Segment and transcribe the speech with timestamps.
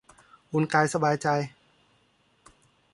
[0.51, 1.27] อุ่นกายสบายใจ